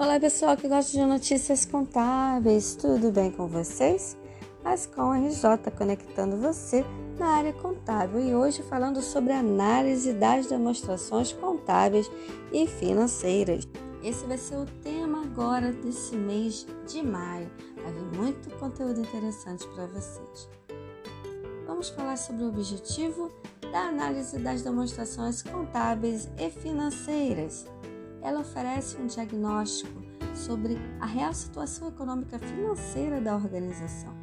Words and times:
Olá 0.00 0.18
pessoal 0.18 0.56
que 0.56 0.66
gosta 0.66 0.92
de 0.92 1.04
notícias 1.04 1.66
contábeis, 1.66 2.74
tudo 2.74 3.12
bem 3.12 3.30
com 3.30 3.46
vocês? 3.46 4.16
Ascom 4.64 5.12
RJ 5.12 5.70
conectando 5.76 6.38
você 6.38 6.86
na 7.18 7.26
área 7.26 7.52
contábil 7.52 8.18
e 8.18 8.34
hoje 8.34 8.62
falando 8.62 9.02
sobre 9.02 9.34
análise 9.34 10.14
das 10.14 10.46
demonstrações 10.46 11.34
contábeis 11.34 12.10
e 12.50 12.66
financeiras. 12.66 13.68
Esse 14.02 14.24
vai 14.24 14.38
ser 14.38 14.56
o 14.56 14.64
tema 14.82 15.20
agora 15.20 15.70
desse 15.70 16.16
mês 16.16 16.66
de 16.88 17.02
maio. 17.02 17.50
Vai 17.76 17.92
muito 18.18 18.48
conteúdo 18.58 19.00
interessante 19.00 19.68
para 19.74 19.84
vocês. 19.84 20.48
Vamos 21.66 21.90
falar 21.90 22.16
sobre 22.16 22.44
o 22.44 22.48
objetivo 22.48 23.30
da 23.70 23.88
análise 23.88 24.38
das 24.38 24.62
demonstrações 24.62 25.42
contábeis 25.42 26.26
e 26.38 26.48
financeiras 26.48 27.66
ela 28.22 28.40
oferece 28.40 28.96
um 28.96 29.06
diagnóstico 29.06 30.02
sobre 30.34 30.78
a 31.00 31.06
real 31.06 31.32
situação 31.32 31.88
econômica 31.88 32.38
financeira 32.38 33.20
da 33.20 33.34
organização. 33.34 34.14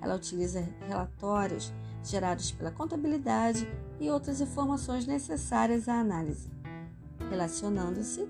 Ela 0.00 0.16
utiliza 0.16 0.66
relatórios 0.86 1.72
gerados 2.02 2.52
pela 2.52 2.70
contabilidade 2.70 3.68
e 4.00 4.08
outras 4.10 4.40
informações 4.40 5.06
necessárias 5.06 5.88
à 5.88 5.94
análise, 5.94 6.50
relacionando-se 7.28 8.26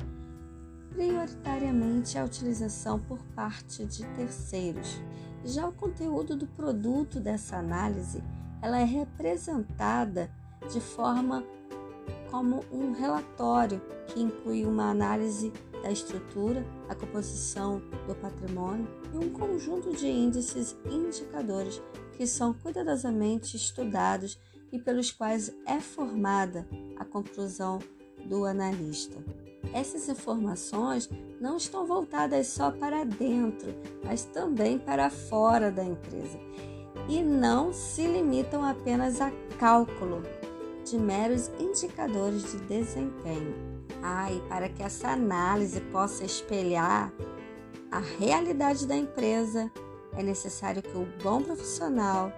prioritariamente 0.91 2.19
à 2.19 2.25
utilização 2.25 2.99
por 2.99 3.19
parte 3.35 3.85
de 3.85 4.05
terceiros. 4.17 5.01
Já 5.45 5.69
o 5.69 5.73
conteúdo 5.73 6.35
do 6.35 6.47
produto 6.47 7.21
dessa 7.21 7.57
análise, 7.59 8.23
ela 8.61 8.81
é 8.81 8.85
representada 8.85 10.31
de 10.73 10.81
forma 10.81 11.45
como 12.31 12.65
um 12.71 12.93
relatório 12.93 13.81
que 14.09 14.21
inclui 14.21 14.65
uma 14.65 14.91
análise 14.91 15.53
da 15.83 15.91
estrutura, 15.91 16.65
a 16.89 16.95
composição 16.95 17.81
do 18.07 18.15
patrimônio 18.15 18.89
e 19.13 19.17
um 19.17 19.31
conjunto 19.31 19.93
de 19.93 20.07
índices 20.07 20.77
e 20.91 20.95
indicadores 20.95 21.81
que 22.17 22.27
são 22.27 22.53
cuidadosamente 22.53 23.57
estudados 23.57 24.39
e 24.73 24.79
pelos 24.79 25.11
quais 25.11 25.55
é 25.67 25.81
formada 25.81 26.67
a 26.97 27.05
conclusão 27.05 27.79
do 28.27 28.45
analista. 28.45 29.17
Essas 29.73 30.09
informações 30.09 31.09
não 31.41 31.57
estão 31.57 31.87
voltadas 31.87 32.49
só 32.49 32.71
para 32.71 33.05
dentro, 33.05 33.75
mas 34.05 34.25
também 34.25 34.79
para 34.79 35.11
fora 35.11 35.71
da 35.71 35.85
empresa 35.85 36.39
e 37.09 37.23
não 37.23 37.73
se 37.73 38.07
limitam 38.07 38.63
apenas 38.63 39.21
a 39.21 39.31
cálculo 39.59 40.23
de 40.91 40.99
meros 40.99 41.51
indicadores 41.59 42.53
de 42.53 42.59
desempenho. 42.67 43.55
Ah, 44.03 44.33
e 44.33 44.41
para 44.49 44.69
que 44.69 44.83
essa 44.83 45.09
análise 45.09 45.81
possa 45.93 46.25
espelhar 46.25 47.13
a 47.91 47.99
realidade 47.99 48.87
da 48.87 48.97
empresa, 48.97 49.71
é 50.17 50.23
necessário 50.23 50.83
que 50.83 50.97
o 50.97 51.09
bom 51.23 51.43
profissional 51.43 52.33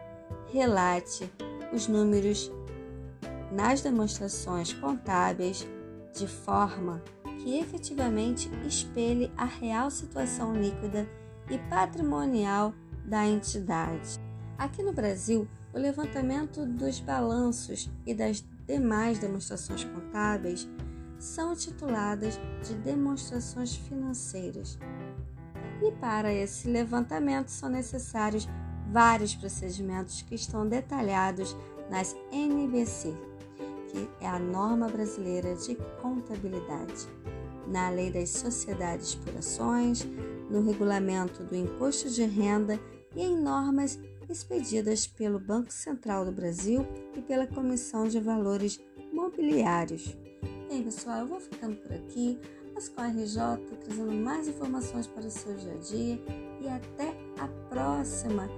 relate 0.52 1.30
os 1.72 1.86
números 1.86 2.50
nas 3.50 3.80
demonstrações 3.80 4.72
contábeis 4.72 5.66
de 6.14 6.26
forma 6.26 7.02
que 7.38 7.58
efetivamente 7.58 8.50
espelhe 8.66 9.32
a 9.36 9.44
real 9.44 9.90
situação 9.90 10.54
líquida 10.54 11.08
e 11.48 11.58
patrimonial 11.70 12.74
da 13.04 13.26
entidade. 13.26 14.20
Aqui 14.58 14.82
no 14.82 14.92
Brasil, 14.92 15.48
o 15.72 15.78
levantamento 15.78 16.66
dos 16.66 17.00
balanços 17.00 17.90
e 18.06 18.14
das 18.14 18.44
demais 18.66 19.18
demonstrações 19.18 19.84
contábeis 19.84 20.68
são 21.18 21.54
tituladas 21.54 22.40
de 22.66 22.74
demonstrações 22.74 23.74
financeiras. 23.74 24.78
E 25.82 25.92
para 25.92 26.32
esse 26.32 26.68
levantamento 26.68 27.48
são 27.48 27.68
necessários 27.68 28.48
vários 28.90 29.34
procedimentos 29.34 30.22
que 30.22 30.34
estão 30.34 30.66
detalhados 30.66 31.56
nas 31.90 32.16
NBC, 32.32 33.14
que 33.88 34.08
é 34.20 34.28
a 34.28 34.38
norma 34.38 34.88
brasileira 34.88 35.54
de 35.54 35.76
contabilidade, 36.00 37.08
na 37.66 37.90
Lei 37.90 38.10
das 38.10 38.30
Sociedades 38.30 39.14
por 39.14 39.36
Ações, 39.36 40.06
no 40.50 40.62
regulamento 40.62 41.44
do 41.44 41.54
imposto 41.54 42.08
de 42.08 42.24
renda 42.24 42.78
e 43.14 43.22
em 43.22 43.36
normas 43.36 43.98
expedidas 44.30 45.06
pelo 45.06 45.38
Banco 45.38 45.72
Central 45.72 46.24
do 46.24 46.32
Brasil 46.32 46.86
e 47.16 47.20
pela 47.20 47.46
Comissão 47.46 48.06
de 48.06 48.20
Valores 48.20 48.80
Mobiliários. 49.12 50.16
Bem, 50.68 50.82
pessoal, 50.84 51.20
eu 51.20 51.26
vou 51.26 51.40
ficando 51.40 51.76
por 51.76 51.92
aqui. 51.92 52.38
Ascom 52.76 53.02
RJ 53.02 53.40
trazendo 53.84 54.12
mais 54.12 54.48
informações 54.48 55.06
para 55.06 55.26
o 55.26 55.30
seu 55.30 55.54
dia 55.54 55.72
a 55.72 55.78
dia 55.78 56.22
e 56.60 56.68
até 56.68 57.14
a 57.38 57.48
próxima, 57.68 58.48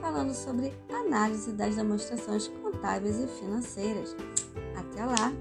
falando 0.00 0.32
sobre 0.32 0.72
análise 0.88 1.52
das 1.52 1.76
demonstrações 1.76 2.48
contábeis 2.48 3.18
e 3.18 3.26
financeiras. 3.26 4.14
Até 4.76 5.04
lá! 5.04 5.32